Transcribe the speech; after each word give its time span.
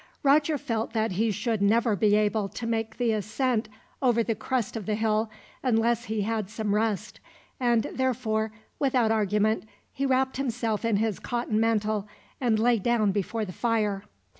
Roger 0.23 0.57
felt 0.57 0.93
that 0.93 1.11
he 1.11 1.29
should 1.29 1.61
never 1.61 1.95
be 1.95 2.15
able 2.15 2.49
to 2.49 2.65
make 2.65 2.97
the 2.97 3.11
ascent 3.11 3.69
over 4.01 4.23
the 4.23 4.33
crest 4.33 4.75
of 4.75 4.87
the 4.87 4.95
hill, 4.95 5.29
unless 5.61 6.05
he 6.05 6.21
had 6.21 6.49
some 6.49 6.73
rest; 6.73 7.19
and 7.59 7.83
therefore, 7.83 8.51
without 8.79 9.11
argument, 9.11 9.63
he 9.93 10.03
wrapped 10.03 10.37
himself 10.37 10.83
in 10.83 10.95
his 10.95 11.19
cotton 11.19 11.59
mantle, 11.59 12.07
and 12.39 12.57
lay 12.57 12.79
down 12.79 13.11
before 13.11 13.45
the 13.45 13.53
fire. 13.53 14.03